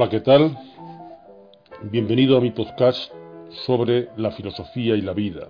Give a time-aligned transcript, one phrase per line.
[0.00, 0.56] Hola, ¿qué tal?
[1.82, 3.12] Bienvenido a mi podcast
[3.66, 5.48] sobre la filosofía y la vida.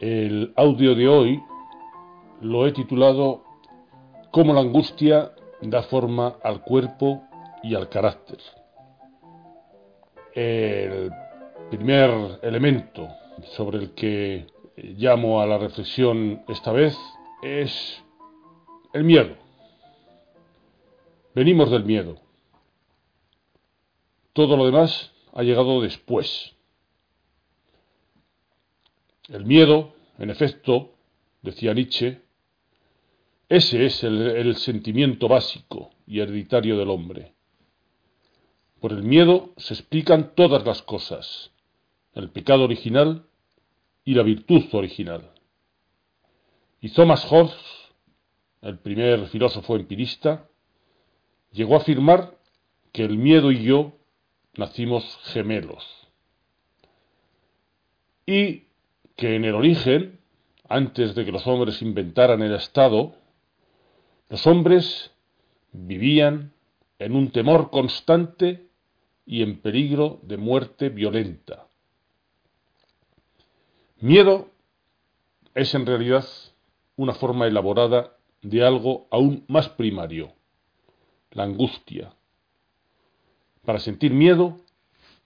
[0.00, 1.40] El audio de hoy
[2.40, 3.44] lo he titulado
[4.32, 5.30] Cómo la angustia
[5.62, 7.22] da forma al cuerpo
[7.62, 8.38] y al carácter.
[10.34, 11.12] El
[11.70, 13.06] primer elemento
[13.56, 16.98] sobre el que llamo a la reflexión esta vez
[17.44, 18.02] es
[18.92, 19.36] el miedo.
[21.32, 22.27] Venimos del miedo.
[24.38, 26.54] Todo lo demás ha llegado después.
[29.28, 30.94] El miedo, en efecto,
[31.42, 32.20] decía Nietzsche,
[33.48, 37.34] ese es el, el, sentimiento básico y hereditario del hombre.
[38.78, 41.50] Por el miedo se explican todas las cosas,
[42.14, 43.26] el pecado original
[44.04, 45.32] y la virtud original.
[46.80, 47.56] Y Thomas Hobbes,
[48.62, 50.48] el primer filósofo empirista,
[51.50, 52.38] llegó a afirmar
[52.92, 53.98] que el miedo y yo
[54.58, 55.84] nacimos gemelos.
[58.26, 58.64] Y
[59.16, 60.20] que en el origen,
[60.68, 63.14] antes de que los hombres inventaran el Estado,
[64.28, 65.10] los hombres
[65.72, 66.52] vivían
[66.98, 68.68] en un temor constante
[69.24, 71.68] y en peligro de muerte violenta.
[74.00, 74.50] Miedo
[75.54, 76.26] es en realidad
[76.96, 80.32] una forma elaborada de algo aún más primario,
[81.32, 82.14] la angustia.
[83.68, 84.56] Para sentir miedo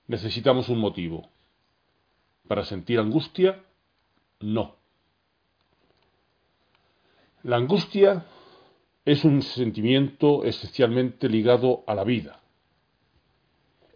[0.09, 1.31] necesitamos un motivo.
[2.49, 3.63] Para sentir angustia,
[4.41, 4.75] no.
[7.45, 8.27] La angustia
[9.05, 12.41] es un sentimiento esencialmente ligado a la vida.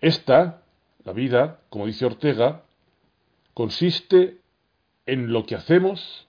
[0.00, 0.62] Esta,
[1.02, 2.62] la vida, como dice Ortega,
[3.52, 4.38] consiste
[5.06, 6.28] en lo que hacemos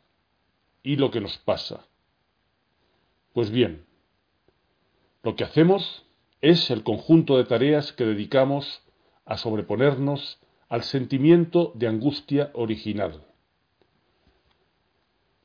[0.82, 1.86] y lo que nos pasa.
[3.34, 3.86] Pues bien,
[5.22, 6.07] lo que hacemos
[6.42, 8.82] es el conjunto de tareas que dedicamos
[9.26, 10.40] a sobreponernos
[10.70, 13.24] al sentimiento de angustia original.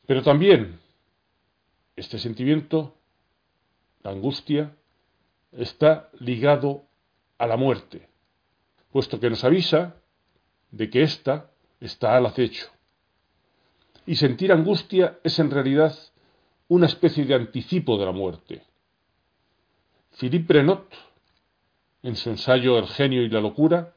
[0.07, 0.81] Pero también
[1.97, 2.97] este sentimiento,
[4.03, 4.77] la angustia,
[5.53, 6.85] está ligado
[7.39, 8.09] a la muerte,
[8.91, 9.97] puesto que nos avisa
[10.71, 12.69] de que ésta está al acecho.
[14.07, 15.97] Y sentir angustia es en realidad
[16.69, 18.63] una especie de anticipo de la muerte.
[20.19, 20.93] Philippe Brenot,
[22.03, 23.95] en su ensayo El genio y la locura,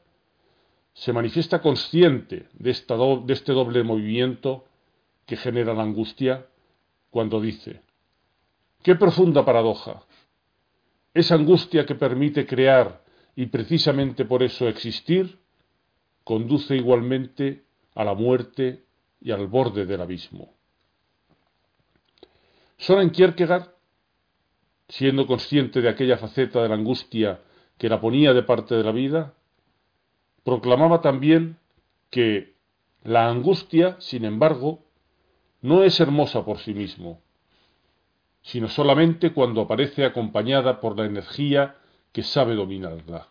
[0.94, 4.64] se manifiesta consciente de, esta de este doble movimiento
[5.26, 6.46] que genera la angustia
[7.10, 7.82] cuando dice,
[8.82, 10.02] qué profunda paradoja,
[11.12, 13.04] esa angustia que permite crear
[13.34, 15.38] y precisamente por eso existir,
[16.24, 18.84] conduce igualmente a la muerte
[19.20, 20.54] y al borde del abismo.
[22.78, 23.75] Soren Kierkegaard
[24.88, 27.40] siendo consciente de aquella faceta de la angustia
[27.78, 29.34] que la ponía de parte de la vida,
[30.44, 31.58] proclamaba también
[32.10, 32.54] que
[33.02, 34.84] la angustia, sin embargo,
[35.60, 37.20] no es hermosa por sí mismo,
[38.42, 41.76] sino solamente cuando aparece acompañada por la energía
[42.12, 43.28] que sabe dominarla.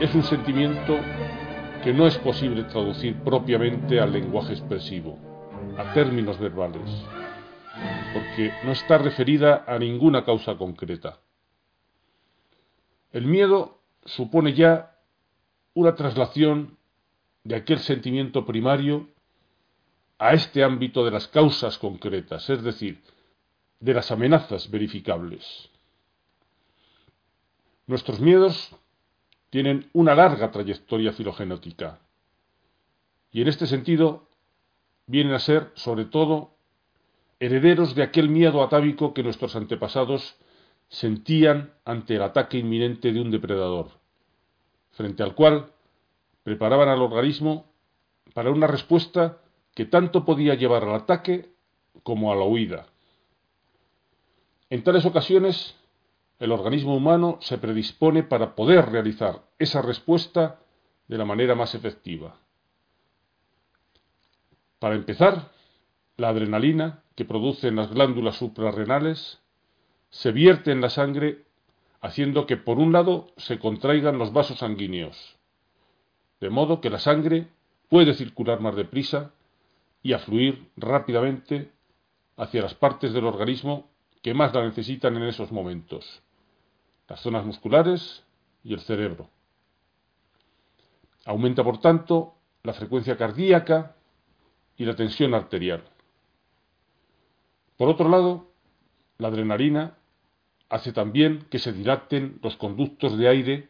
[0.00, 0.98] Es un sentimiento
[1.84, 5.18] que no es posible traducir propiamente al lenguaje expresivo,
[5.76, 6.88] a términos verbales,
[8.14, 11.20] porque no está referida a ninguna causa concreta.
[13.12, 14.96] El miedo supone ya
[15.74, 16.78] una traslación
[17.44, 19.08] de aquel sentimiento primario
[20.18, 23.02] a este ámbito de las causas concretas, es decir,
[23.78, 25.68] de las amenazas verificables.
[27.86, 28.74] Nuestros miedos
[29.50, 32.00] tienen una larga trayectoria filogenética
[33.30, 34.26] y en este sentido
[35.06, 36.54] vienen a ser, sobre todo,
[37.40, 40.36] herederos de aquel miedo atávico que nuestros antepasados
[40.88, 43.90] sentían ante el ataque inminente de un depredador,
[44.92, 45.70] frente al cual
[46.42, 47.66] preparaban al organismo
[48.34, 49.38] para una respuesta
[49.74, 51.50] que tanto podía llevar al ataque
[52.02, 52.86] como a la huida.
[54.70, 55.76] En tales ocasiones,
[56.38, 60.60] el organismo humano se predispone para poder realizar esa respuesta
[61.08, 62.36] de la manera más efectiva.
[64.78, 65.50] Para empezar,
[66.16, 69.40] la adrenalina que producen las glándulas suprarrenales
[70.10, 71.44] se vierte en la sangre
[72.00, 75.36] haciendo que por un lado se contraigan los vasos sanguíneos,
[76.40, 77.48] de modo que la sangre
[77.88, 79.32] puede circular más deprisa
[80.02, 81.72] y afluir rápidamente
[82.36, 83.88] hacia las partes del organismo
[84.22, 86.22] que más la necesitan en esos momentos,
[87.08, 88.24] las zonas musculares
[88.62, 89.28] y el cerebro.
[91.24, 93.96] Aumenta, por tanto, la frecuencia cardíaca
[94.76, 95.82] y la tensión arterial.
[97.76, 98.48] Por otro lado,
[99.18, 99.94] la adrenalina
[100.68, 103.68] hace también que se dilaten los conductos de aire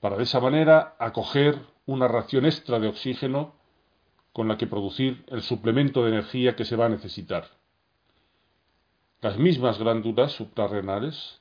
[0.00, 3.54] para de esa manera acoger una ración extra de oxígeno
[4.32, 7.48] con la que producir el suplemento de energía que se va a necesitar.
[9.20, 11.40] Las mismas glándulas suprarrenales,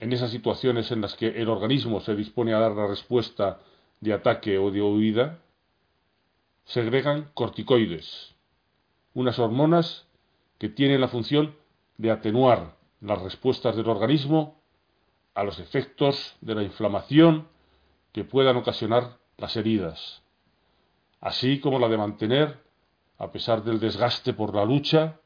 [0.00, 3.60] en esas situaciones en las que el organismo se dispone a dar la respuesta
[4.00, 5.38] de ataque o de huida,
[6.64, 8.34] segregan corticoides,
[9.14, 10.06] unas hormonas
[10.58, 11.54] que tiene la función
[11.96, 14.60] de atenuar las respuestas del organismo
[15.34, 17.48] a los efectos de la inflamación
[18.12, 20.22] que puedan ocasionar las heridas,
[21.20, 22.58] así como la de mantener,
[23.18, 25.20] a pesar del desgaste por la lucha,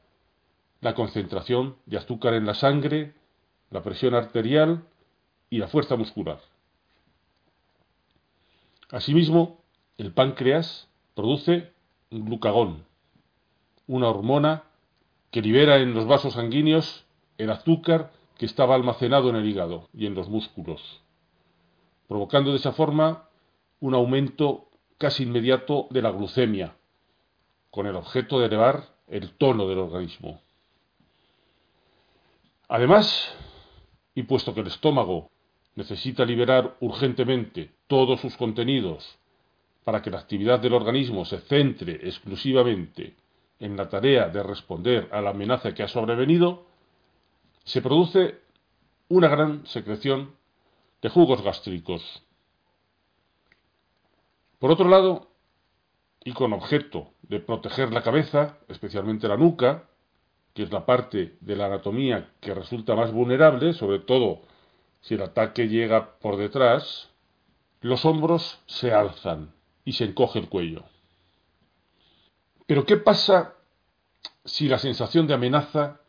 [0.81, 3.13] la concentración de azúcar en la sangre,
[3.71, 4.83] la presión arterial
[5.49, 6.39] y la fuerza muscular.
[8.91, 9.61] Asimismo,
[9.97, 11.71] el páncreas produce
[12.11, 12.85] glucagón,
[13.87, 14.63] una hormona
[15.31, 17.05] que libera en los vasos sanguíneos
[17.37, 21.01] el azúcar que estaba almacenado en el hígado y en los músculos,
[22.07, 23.29] provocando de esa forma
[23.79, 26.75] un aumento casi inmediato de la glucemia,
[27.69, 30.41] con el objeto de elevar el tono del organismo.
[32.67, 33.33] Además,
[34.15, 35.29] y puesto que el estómago
[35.75, 39.17] necesita liberar urgentemente todos sus contenidos
[39.83, 43.15] para que la actividad del organismo se centre exclusivamente
[43.59, 46.65] en la tarea de responder a la amenaza que ha sobrevenido,
[47.63, 48.39] se produce
[49.07, 50.35] una gran secreción
[51.01, 52.23] de jugos gástricos.
[54.59, 55.27] Por otro lado,
[56.23, 59.89] y con objeto de proteger la cabeza, especialmente la nuca,
[60.53, 64.41] que es la parte de la anatomía que resulta más vulnerable, sobre todo
[65.01, 67.09] si el ataque llega por detrás,
[67.81, 69.53] los hombros se alzan
[69.85, 70.83] y se encoge el cuello.
[72.67, 73.55] Pero ¿qué pasa
[74.45, 75.99] si la sensación de amenaza,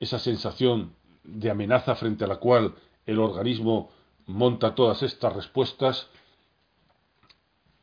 [0.00, 0.94] esa sensación
[1.24, 2.74] de amenaza frente a la cual
[3.06, 3.90] el organismo
[4.26, 6.08] monta todas estas respuestas,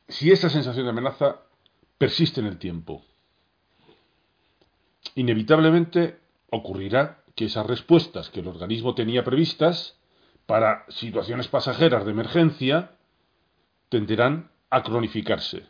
[0.08, 1.42] si esa sensación de amenaza
[1.98, 3.04] persiste en el tiempo?
[5.16, 6.20] Inevitablemente
[6.50, 9.98] ocurrirá que esas respuestas que el organismo tenía previstas
[10.46, 12.96] para situaciones pasajeras de emergencia
[13.90, 15.66] tenderán a cronificarse.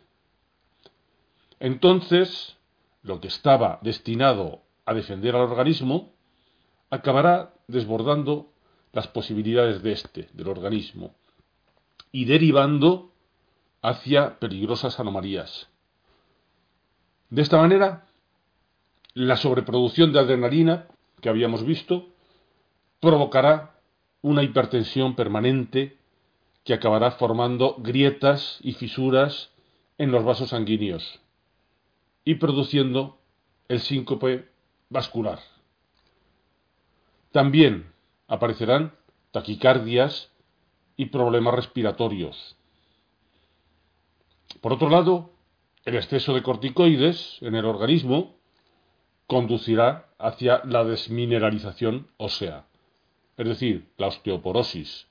[1.58, 2.56] Entonces,
[3.02, 6.12] lo que estaba destinado a defender al organismo
[6.90, 8.52] acabará desbordando
[8.92, 11.14] las posibilidades de este, del organismo,
[12.10, 13.12] y derivando
[13.82, 15.68] hacia peligrosas anomalías.
[17.30, 18.06] De esta manera,
[19.14, 20.86] la sobreproducción de adrenalina
[21.20, 22.08] que habíamos visto
[23.00, 23.78] provocará
[24.22, 25.98] una hipertensión permanente
[26.64, 29.50] que acabará formando grietas y fisuras
[29.98, 31.20] en los vasos sanguíneos
[32.24, 33.18] y produciendo
[33.68, 34.48] el síncope
[34.88, 35.40] vascular.
[37.32, 37.92] También
[38.28, 38.94] aparecerán
[39.30, 40.30] taquicardias
[40.96, 42.56] y problemas respiratorios.
[44.60, 45.30] Por otro lado,
[45.84, 48.39] el exceso de corticoides en el organismo
[49.30, 52.64] conducirá hacia la desmineralización ósea,
[53.36, 55.06] es decir, la osteoporosis,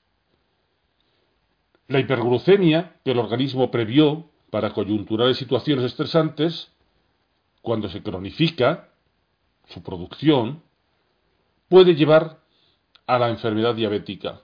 [1.88, 6.70] la hiperglucemia que el organismo previó para coyunturales situaciones estresantes,
[7.62, 8.90] cuando se cronifica
[9.68, 10.62] su producción,
[11.70, 12.40] puede llevar
[13.06, 14.42] a la enfermedad diabética,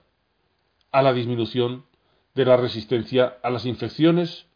[0.91, 1.85] a la disminución
[2.33, 4.47] de la resistencia a las infecciones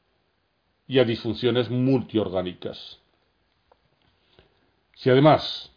[0.88, 3.01] y a disfunciones multiorgánicas.
[5.02, 5.72] Si además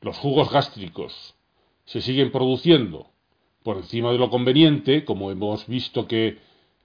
[0.00, 1.34] los jugos gástricos
[1.84, 3.10] se siguen produciendo
[3.62, 6.38] por encima de lo conveniente, como hemos visto que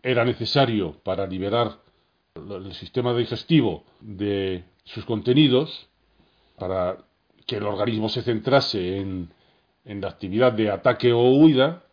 [0.03, 1.79] era necesario para liberar
[2.35, 5.87] el sistema digestivo de sus contenidos,
[6.57, 7.05] para
[7.47, 9.31] que el organismo se centrase en,
[9.85, 11.85] en la actividad de ataque o huida,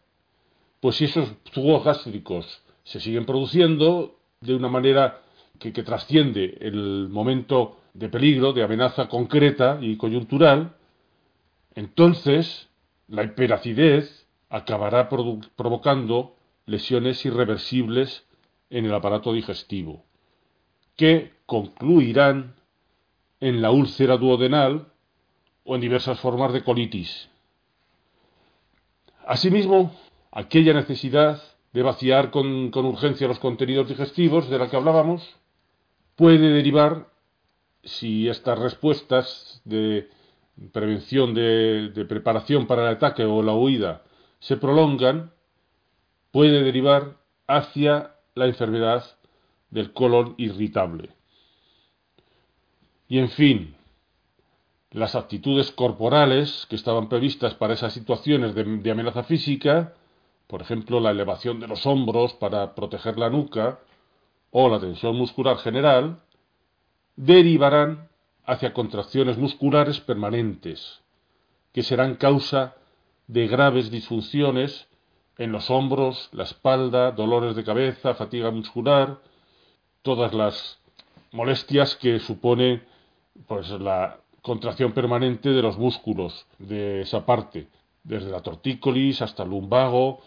[0.80, 5.22] pues si esos jugos gástricos se siguen produciendo de una manera
[5.58, 10.76] que, trasciende el momento de peligro, de amenaza concreta y coyuntural,
[11.74, 12.68] entonces
[13.08, 16.36] la hiperacidez acabará provocando
[16.66, 18.24] lesiones irreversibles
[18.70, 20.04] en el aparato digestivo,
[20.96, 22.54] que concluirán
[23.40, 24.92] en la úlcera duodenal
[25.64, 27.28] o en diversas formas de colitis.
[29.26, 29.94] Asimismo,
[30.32, 35.38] aquella necesidad de vaciar con urgencia los contenidos digestivos de la que hablábamos
[36.18, 37.06] puede derivar,
[37.84, 40.10] si estas respuestas de
[40.72, 44.02] prevención, de, de preparación para el ataque o la huida
[44.40, 45.30] se prolongan,
[46.32, 49.04] puede derivar hacia la enfermedad
[49.70, 51.10] del colon irritable.
[53.08, 53.76] Y en fin,
[54.90, 59.94] las actitudes corporales que estaban previstas para esas situaciones de, de, amenaza física,
[60.48, 63.78] por ejemplo, la elevación de los hombros para proteger la nuca
[64.50, 66.20] o la tensión muscular general,
[67.16, 68.08] derivarán
[68.44, 71.00] hacia contracciones musculares permanentes,
[71.72, 72.74] que serán causa
[73.26, 74.88] de graves disfunciones
[75.36, 79.18] en los hombros, la espalda, dolores de cabeza, fatiga muscular,
[80.02, 80.78] todas las
[81.32, 82.82] molestias que supone
[83.46, 87.68] pues la contracción permanente de los músculos de esa parte,
[88.02, 90.20] desde la tortícolis hasta el lumbago,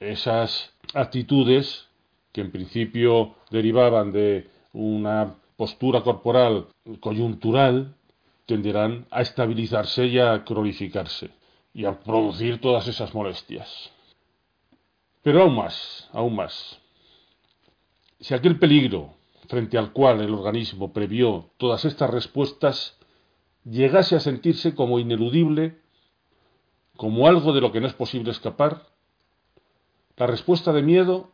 [0.00, 1.88] esas actitudes
[2.32, 6.66] que en principio derivaban de una postura corporal
[7.00, 7.94] coyuntural
[8.46, 11.30] tenderán a estabilizarse y a cronificarse
[11.74, 13.90] y a producir todas esas molestias.
[15.22, 16.80] Pero aún más, aún más.
[18.20, 19.14] Si aquel peligro
[19.48, 22.98] frente al cual el organismo previó todas estas respuestas
[23.64, 25.78] llegase a sentirse como ineludible,
[26.96, 28.86] como algo de lo que no es posible escapar,
[30.16, 31.31] la respuesta de miedo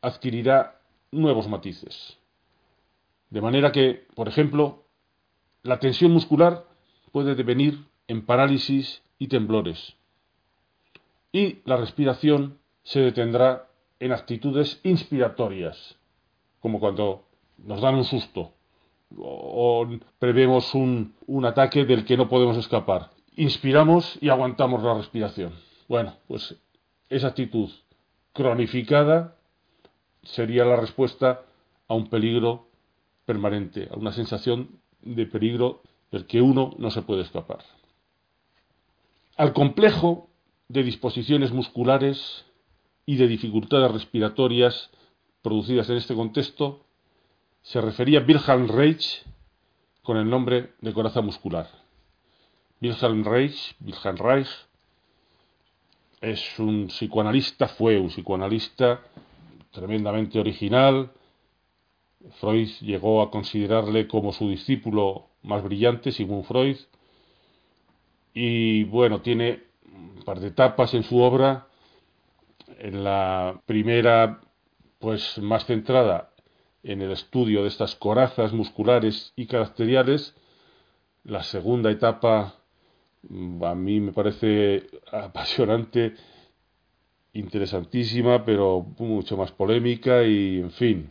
[0.00, 2.18] adquirirá nuevos matices.
[3.30, 4.84] De manera que, por ejemplo,
[5.62, 6.64] la tensión muscular
[7.12, 9.96] puede devenir en parálisis y temblores.
[11.32, 13.68] Y la respiración se detendrá
[14.00, 15.96] en actitudes inspiratorias,
[16.60, 17.24] como cuando
[17.58, 18.52] nos dan un susto
[19.16, 19.86] o,
[20.18, 23.10] prevemos un, un ataque del que no podemos escapar.
[23.36, 25.52] Inspiramos y aguantamos la respiración.
[25.88, 26.56] Bueno, pues
[27.08, 27.70] esa actitud
[28.32, 29.36] cronificada
[30.32, 31.42] sería la respuesta
[31.88, 32.68] a un peligro
[33.24, 37.64] permanente, a una sensación de peligro del que uno no se puede escapar.
[39.36, 40.28] Al complejo
[40.68, 42.44] de disposiciones musculares
[43.06, 44.90] y de dificultades respiratorias
[45.42, 46.84] producidas en este contexto
[47.62, 49.24] se refería Wilhelm Reich
[50.02, 51.70] con el nombre de coraza muscular.
[52.80, 53.76] Wilhelm Reich,
[54.16, 54.48] Reich
[56.20, 59.00] es un psicoanalista, fue un psicoanalista
[59.70, 61.10] tremendamente original.
[62.40, 66.76] Freud llegó a considerarle como su discípulo más brillante, Sigmund Freud.
[68.34, 71.68] Y bueno, tiene un par de etapas en su obra.
[72.78, 74.40] En la primera,
[74.98, 76.30] pues más centrada
[76.82, 80.34] en el estudio de estas corazas musculares y caracteriales.
[81.24, 82.54] La segunda etapa
[83.62, 86.14] a mí me parece apasionante,
[87.32, 91.10] interesantísima, pero mucho más polémica y, en fin,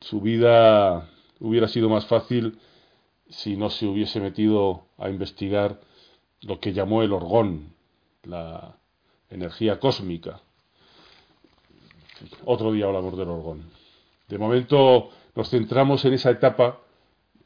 [0.00, 1.08] su vida
[1.40, 2.58] hubiera sido más fácil
[3.28, 5.80] si no se hubiese metido a investigar
[6.42, 7.74] lo que llamó el orgón,
[8.24, 8.76] la
[9.30, 10.40] energía cósmica.
[12.44, 13.70] Otro día hablamos del orgón.
[14.28, 16.78] De momento nos centramos en esa etapa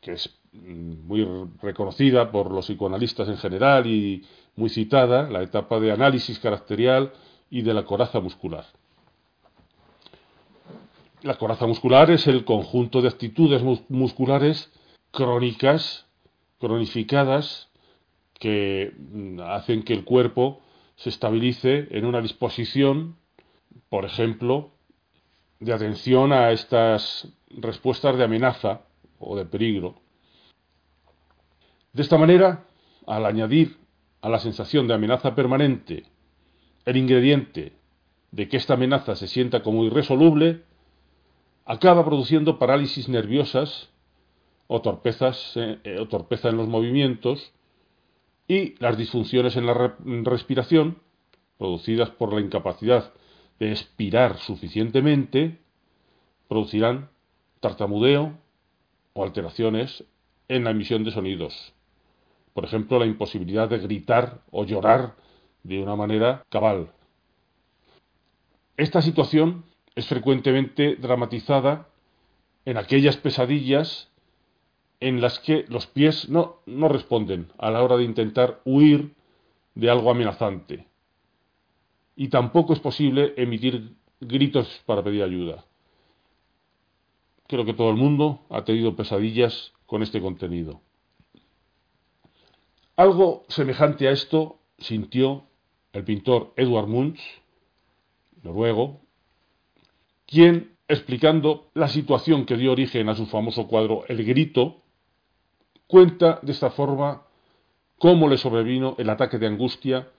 [0.01, 1.27] que es muy
[1.63, 4.25] reconocida por los psicoanalistas en general y
[4.57, 7.13] muy citada, la etapa de análisis caracterial
[7.51, 8.67] y de la coraza muscular.
[11.23, 14.71] La coraza muscular es el conjunto de actitudes mus musculares
[15.11, 16.07] crónicas,
[16.61, 17.71] cronificadas,
[18.39, 18.93] que
[19.45, 20.61] hacen que el cuerpo
[20.97, 23.17] se estabilice en una disposición,
[23.89, 24.71] por ejemplo,
[25.59, 28.83] de atención a estas respuestas de amenaza
[29.19, 29.97] o de peligro.
[31.93, 32.67] De esta manera,
[33.07, 33.79] al añadir
[34.21, 36.05] a la sensación de amenaza permanente
[36.87, 37.73] el ingrediente
[38.31, 40.63] de que esta amenaza se sienta como irresoluble,
[41.65, 43.91] acaba produciendo parálisis nerviosas
[44.69, 47.53] o, torpezas, eh, o torpeza en los movimientos
[48.49, 50.99] y las disfunciones en la re respiración,
[51.59, 53.13] producidas por la incapacidad
[53.59, 55.59] de expirar suficientemente,
[56.49, 57.09] producirán
[57.61, 58.39] tartamudeo
[59.15, 60.05] o alteraciones
[60.49, 61.73] en la emisión de sonidos,
[62.55, 65.17] por ejemplo, la imposibilidad de gritar o llorar
[65.67, 66.93] de una manera cabal.
[68.77, 71.89] Esta situación es frecuentemente dramatizada
[72.65, 74.11] en aquellas pesadillas
[75.01, 79.15] en las que los pies no, no responden a la hora de intentar huir
[79.75, 80.87] de algo amenazante.
[82.15, 85.65] Y tampoco es posible emitir gritos para pedir ayuda.
[87.49, 90.81] Creo que todo el mundo ha tenido pesadillas con este contenido.
[92.97, 95.45] Algo semejante a esto sintió
[95.97, 97.21] el pintor Edward Munch,
[98.43, 99.01] noruego,
[100.27, 104.83] quien, explicando la situación que dio origen a su famoso cuadro El Grito,
[105.87, 107.23] cuenta de esta forma
[107.99, 110.11] cómo le sobrevino el ataque de angustia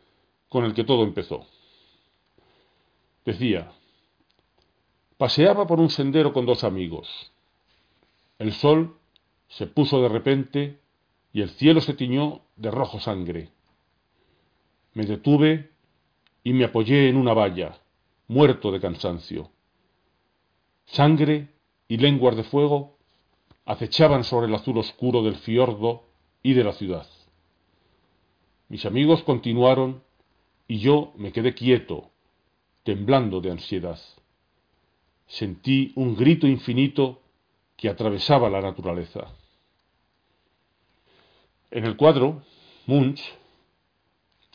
[0.50, 1.46] con el que todo empezó.
[3.24, 3.72] Decía,
[5.18, 7.32] paseaba por un sendero con dos amigos.
[8.40, 8.98] El sol
[9.48, 10.80] se puso de repente
[11.34, 13.52] y el cielo se tiñó de rojo sangre.
[14.98, 15.70] Me detuve
[16.44, 17.80] y me apoyé en una valla,
[18.27, 19.51] muerto de cansancio.
[20.88, 21.50] Sangre
[21.88, 22.98] y lenguas de fuego
[23.63, 26.01] acechaban sobre el azul oscuro del fiordo
[26.42, 27.06] y de la ciudad.
[28.70, 30.01] Mis amigos continuaron
[30.68, 32.10] y yo me quedé quieto,
[32.82, 34.00] temblando de ansiedad.
[35.27, 37.22] Sentí un grito infinito
[37.75, 39.27] que atravesaba la naturaleza.
[41.70, 42.42] En el cuadro,
[42.88, 43.22] Munch,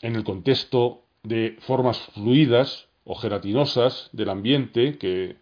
[0.03, 5.37] en el contexto de formas fluidas o gelatinosas del ambiente que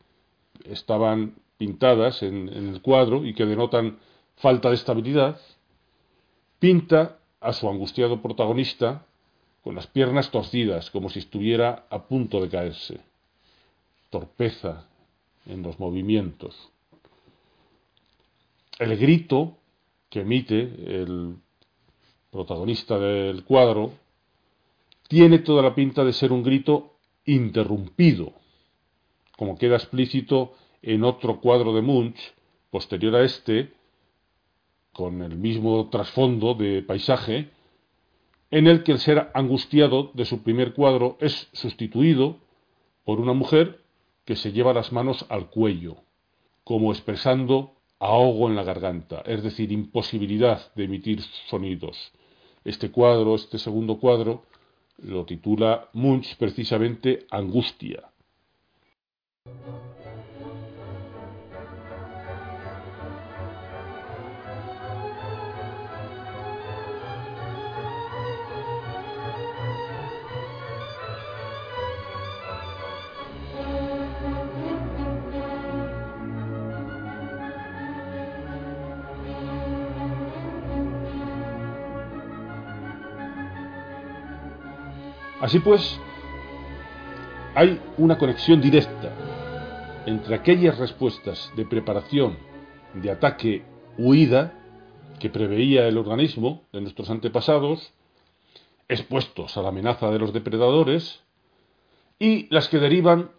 [0.65, 3.99] estaban pintadas en, en, el cuadro y que denotan
[4.37, 5.41] falta de estabilidad,
[6.59, 9.05] pinta a su angustiado protagonista
[9.63, 13.01] con las piernas torcidas, como si estuviera a punto de caerse.
[14.11, 14.87] Torpeza
[15.47, 16.71] en los movimientos.
[18.79, 19.57] El grito
[20.09, 21.37] que emite el
[22.31, 23.93] protagonista del cuadro
[25.11, 28.33] tiene toda la pinta de ser un grito interrumpido,
[29.37, 32.33] como queda explícito en otro cuadro de Munch,
[32.71, 33.73] posterior a este,
[34.93, 37.51] con el mismo trasfondo de paisaje,
[38.53, 42.37] en el que el ser angustiado de su primer cuadro es sustituido
[43.05, 43.81] por una mujer
[44.25, 45.97] que se lleva las manos al cuello,
[46.63, 52.13] como expresando ahogo en la garganta, es decir, imposibilidad de emitir sonidos.
[52.65, 54.45] Este cuadro, este segundo cuadro,
[55.03, 58.11] lo titula Munch precisamente Angustia.
[85.41, 85.99] Así pues,
[87.55, 89.11] hay una conexión directa
[90.07, 92.39] entre aquellas respuestas de preparación,
[92.95, 93.63] de ataque,
[93.99, 94.55] huida,
[95.19, 97.93] que preveía el organismo de nuestros antepasados,
[98.89, 101.23] expuestos a la amenaza de los depredadores,
[102.19, 103.31] y las que derivan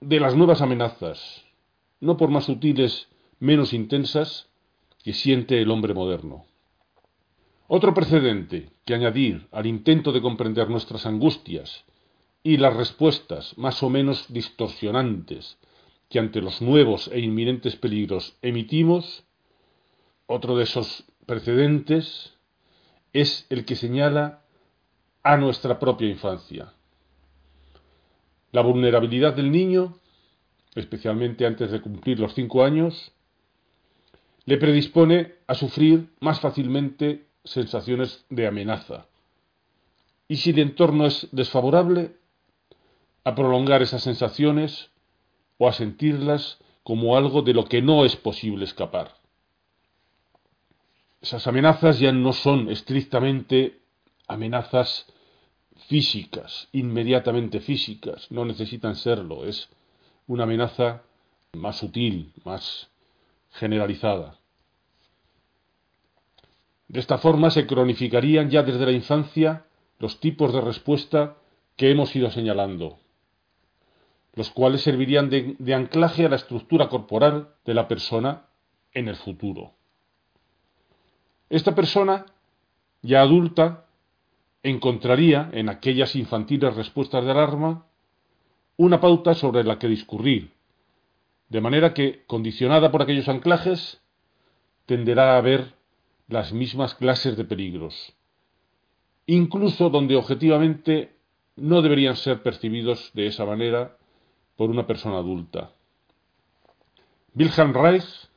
[0.00, 1.44] de las nuevas amenazas,
[2.00, 3.08] no por más sutiles,
[3.40, 4.48] menos intensas,
[5.02, 6.44] que siente el hombre moderno.
[7.68, 11.84] Otro precedente que añadir al intento de comprender nuestras angustias
[12.42, 15.58] y las respuestas más o menos distorsionantes
[16.08, 19.24] que ante los nuevos e inminentes peligros emitimos,
[20.26, 22.34] otro de esos precedentes
[23.12, 24.44] es el que señala
[25.24, 26.72] a nuestra propia infancia.
[28.52, 29.98] La vulnerabilidad del niño,
[30.76, 33.12] especialmente antes de cumplir los cinco años,
[34.44, 39.06] le predispone a sufrir más fácilmente sensaciones de amenaza.
[40.28, 42.16] Y si el entorno es desfavorable,
[43.24, 44.90] a prolongar esas sensaciones
[45.58, 49.16] o a sentirlas como algo de lo que no es posible escapar.
[51.20, 53.80] Esas amenazas ya no son estrictamente
[54.28, 55.06] amenazas
[55.88, 59.68] físicas, inmediatamente físicas, no necesitan serlo, es
[60.28, 61.02] una amenaza
[61.52, 62.88] más sutil, más
[63.50, 64.38] generalizada.
[66.88, 69.66] De esta forma se cronificarían ya desde la infancia
[69.98, 71.36] los tipos de respuesta
[71.76, 72.98] que hemos ido señalando,
[74.34, 78.46] los cuales servirían de, anclaje a la estructura corporal de la persona
[78.92, 79.72] en el futuro.
[81.50, 82.26] Esta persona,
[83.02, 83.86] ya adulta,
[84.62, 87.86] encontraría en aquellas infantiles respuestas de alarma
[88.76, 90.52] una pauta sobre la que discurrir,
[91.48, 94.02] de manera que, condicionada por aquellos anclajes,
[94.86, 95.75] tenderá a ver
[96.28, 98.14] las mismas clases de peligros,
[99.26, 101.16] incluso donde objetivamente
[101.56, 103.96] no deberían ser percibidos de esa manera
[104.56, 105.72] por una persona adulta.
[107.34, 108.28] Wilhelm Reich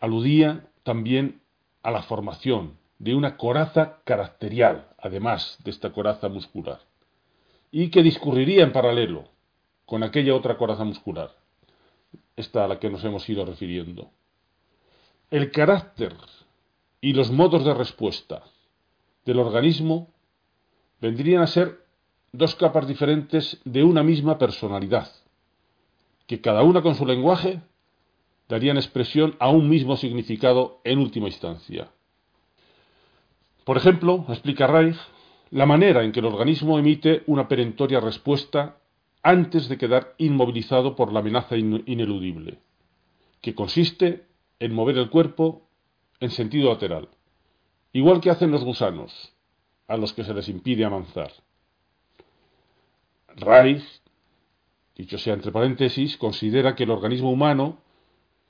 [0.00, 1.40] aludía también
[1.82, 6.80] a la formación de una coraza caracterial, además de esta coraza muscular,
[7.70, 9.28] y que discurriría en paralelo
[9.86, 11.34] con aquella otra coraza muscular,
[12.36, 14.10] esta a la que nos hemos ido refiriendo.
[15.30, 16.14] El carácter
[17.00, 18.42] y los modos de respuesta
[19.24, 20.08] del organismo
[21.00, 21.84] vendrían a ser
[22.32, 25.10] dos capas diferentes de una misma personalidad,
[26.26, 27.60] que cada una con su lenguaje
[28.48, 31.90] darían expresión a un mismo significado en última instancia.
[33.64, 34.96] Por ejemplo, explica Reich,
[35.50, 38.78] la manera en que el organismo emite una perentoria respuesta
[39.22, 42.58] antes de quedar inmovilizado por la amenaza ineludible,
[43.40, 44.26] que consiste
[44.58, 45.67] en mover el cuerpo
[46.20, 47.08] en sentido lateral,
[47.92, 49.32] igual que hacen los gusanos,
[49.86, 51.32] a los que se les impide avanzar.
[53.36, 53.84] Reich,
[54.96, 57.78] dicho sea entre paréntesis, considera que el organismo humano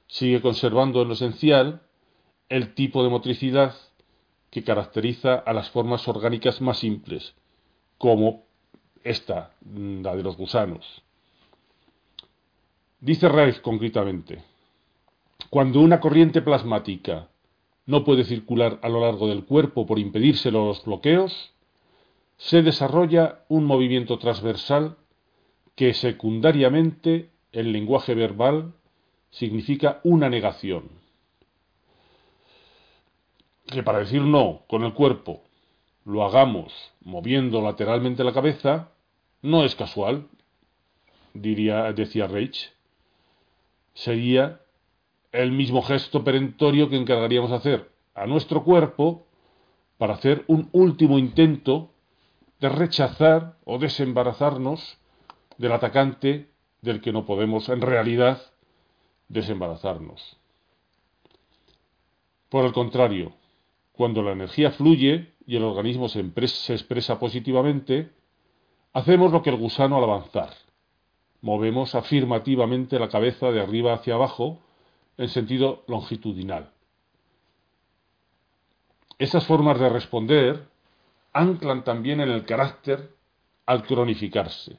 [0.06, 1.82] sigue conservando en lo esencial
[2.48, 3.74] el tipo de motricidad
[4.50, 7.34] que caracteriza a las formas orgánicas más simples,
[7.98, 8.44] como
[9.04, 11.02] esta, la de los gusanos.
[13.00, 14.42] Dice Reich concretamente,
[15.50, 17.28] cuando una corriente plasmática
[17.88, 21.54] no puede circular a lo largo del cuerpo por impedírselo los bloqueos,
[22.36, 24.98] se desarrolla un movimiento transversal
[25.74, 28.74] que secundariamente el lenguaje verbal
[29.30, 30.90] significa una negación.
[33.72, 35.42] Que para decir no con el cuerpo
[36.04, 38.90] lo hagamos moviendo lateralmente la cabeza,
[39.40, 40.28] no es casual,
[41.32, 42.70] diría, decía Reich.
[43.94, 44.60] Sería
[45.32, 49.26] el mismo gesto perentorio que encargaríamos hacer a nuestro cuerpo
[49.98, 51.90] para hacer un último intento
[52.60, 54.98] de rechazar o desembarazarnos
[55.58, 56.48] del atacante
[56.82, 58.40] del que no podemos en realidad
[59.28, 60.38] desembarazarnos.
[62.48, 63.32] Por el contrario,
[63.92, 68.10] cuando la energía fluye y el organismo se, se, expresa positivamente,
[68.92, 70.50] hacemos lo que el gusano al avanzar.
[71.40, 74.60] Movemos afirmativamente la cabeza de arriba hacia abajo
[75.18, 76.70] en sentido longitudinal.
[79.18, 80.68] Esas formas de responder
[81.32, 83.14] anclan también en el carácter
[83.66, 84.78] al cronificarse,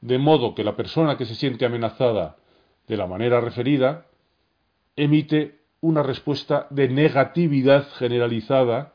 [0.00, 2.36] de modo que la persona que se siente amenazada
[2.86, 4.06] de la manera referida
[4.96, 8.92] emite una respuesta de negatividad generalizada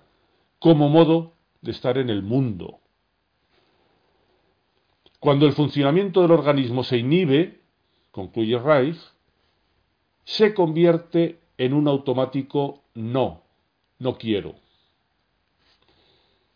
[0.59, 2.79] como modo de estar en el mundo.
[5.19, 7.61] Cuando el funcionamiento del organismo se inhibe,
[8.11, 8.99] concluye Reich,
[10.25, 13.43] se convierte en un automático no,
[13.99, 14.55] no quiero.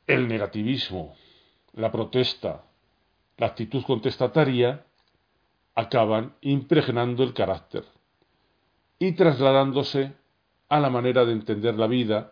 [0.06, 1.16] El negativismo,
[1.74, 2.64] la protesta,
[3.38, 4.86] la actitud contestataria
[5.76, 7.84] acaban impregnando el carácter
[9.00, 10.14] y trasladándose
[10.70, 12.32] a la manera de entender la vida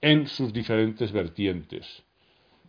[0.00, 2.02] en sus diferentes vertientes.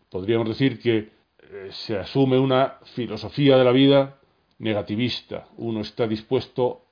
[0.09, 0.97] Podríamos decir que
[1.39, 4.19] eh, se asume una filosofía de la vida
[4.59, 5.47] negativista.
[5.57, 6.82] Uno está dispuesto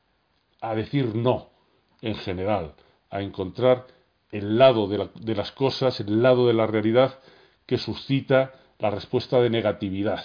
[0.62, 1.50] a decir no
[2.02, 2.74] en general,
[3.10, 3.88] a encontrar
[4.32, 7.19] el lado de, de, las cosas, el lado de la realidad
[7.65, 10.24] que suscita la respuesta de negatividad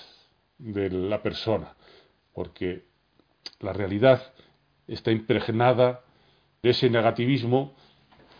[0.59, 1.75] de la persona,
[2.33, 2.85] porque
[3.61, 4.33] la realidad
[4.87, 6.03] está impregnada
[6.63, 7.75] de ese negativismo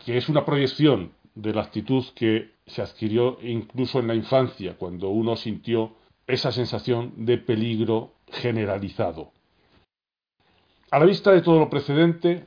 [0.05, 5.11] que es una proyección de la actitud que se adquirió incluso en la infancia, cuando
[5.11, 9.33] uno sintió esa sensación de peligro generalizado.
[10.91, 12.47] A la vista de todo lo precedente,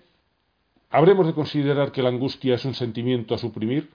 [0.90, 3.90] ¿habremos de considerar que la angustia es un sentimiento a suprimir?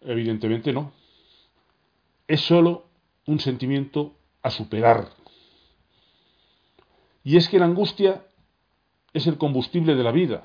[0.00, 0.92] Evidentemente no.
[2.26, 2.86] Es sólo
[3.26, 5.10] un sentimiento a superar.
[7.22, 8.26] Y es que la angustia
[9.12, 10.44] es el combustible de la vida,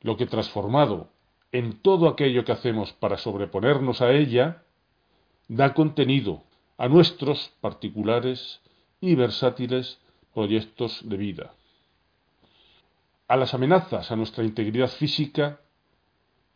[0.00, 1.10] lo que transformado
[1.52, 4.64] en todo aquello que hacemos para sobreponernos a ella,
[5.48, 6.42] da contenido
[6.78, 8.60] a nuestros particulares
[9.00, 10.00] y versátiles
[10.34, 11.54] proyectos de vida.
[13.28, 15.60] A las amenazas a nuestra integridad física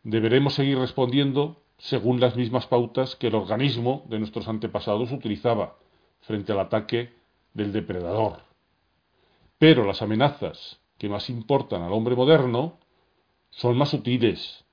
[0.03, 5.77] deberemos seguir respondiendo según las mismas pautas que el organismo de nuestros antepasados utilizaba
[6.21, 7.13] frente al ataque
[7.53, 8.41] del depredador.
[9.57, 12.77] Pero las amenazas que más importan al hombre moderno
[13.49, 14.65] son más sutiles,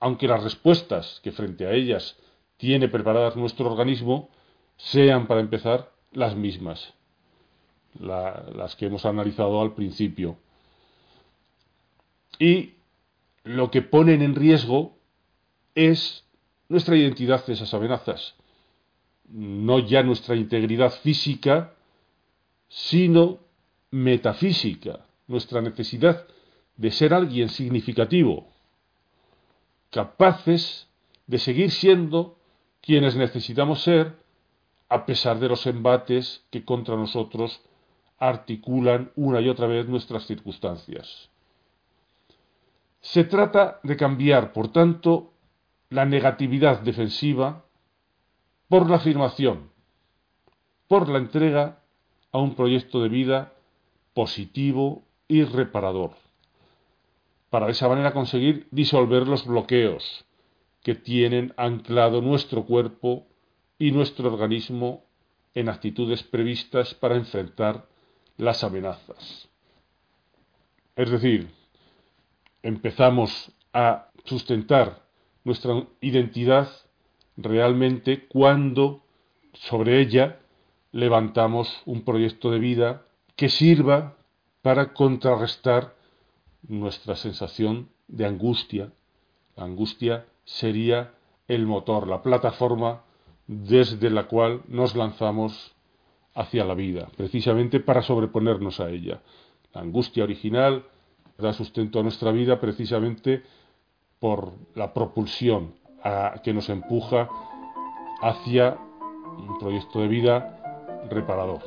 [0.00, 2.18] aunque las respuestas que frente a ellas
[2.56, 4.28] tiene preparadas nuestro organismo
[4.76, 6.94] sean, para empezar, las mismas
[7.98, 10.38] las que hemos analizado al principio.
[12.38, 12.74] Y
[13.44, 14.96] lo que ponen en riesgo
[15.74, 16.24] es
[16.68, 18.34] nuestra identidad de esas amenazas.
[19.28, 21.74] No ya nuestra integridad física,
[22.68, 23.38] sino
[23.90, 26.26] metafísica, nuestra necesidad
[26.76, 28.52] de ser alguien significativo,
[29.90, 30.88] capaces
[31.26, 32.38] de seguir siendo
[32.80, 34.16] quienes necesitamos ser
[34.88, 37.60] a pesar de los embates que contra nosotros
[38.18, 41.30] articulan una y otra vez nuestras circunstancias.
[43.00, 45.32] Se trata de cambiar, por tanto,
[45.90, 47.64] la negatividad defensiva
[48.68, 49.70] por la afirmación,
[50.88, 51.80] por la entrega
[52.32, 53.52] a un proyecto de vida
[54.14, 56.16] positivo y reparador,
[57.50, 60.26] para de esa manera conseguir disolver los bloqueos
[60.82, 63.26] que tienen anclado nuestro cuerpo
[63.78, 65.04] y nuestro organismo
[65.54, 67.86] en actitudes previstas para enfrentar
[68.38, 69.48] las amenazas.
[70.96, 71.50] Es decir,
[72.62, 75.02] empezamos a sustentar
[75.44, 76.68] nuestra identidad
[77.36, 79.02] realmente cuando
[79.52, 80.40] sobre ella
[80.92, 83.02] levantamos un proyecto de vida
[83.36, 84.16] que sirva
[84.62, 85.94] para contrarrestar
[86.66, 88.92] nuestra sensación de angustia.
[89.56, 91.14] La angustia sería
[91.46, 93.02] el motor, la plataforma
[93.46, 95.74] desde la cual nos lanzamos
[96.38, 99.20] hacia la vida, precisamente para sobreponernos a ella.
[99.74, 100.84] La angustia original
[101.36, 103.42] da sustento a nuestra vida precisamente
[104.20, 105.74] por la propulsión
[106.42, 107.28] que nos empuja
[108.22, 108.78] hacia
[109.36, 111.60] un proyecto de vida reparador.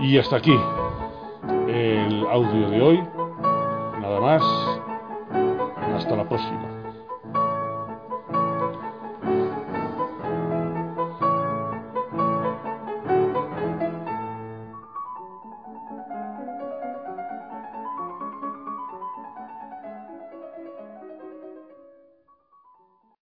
[0.00, 0.56] Y hasta aquí
[1.68, 2.98] el audio de hoy.
[4.00, 4.42] Nada más.
[5.96, 6.83] Hasta la próxima.